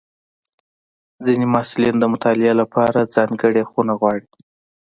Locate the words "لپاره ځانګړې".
2.61-3.63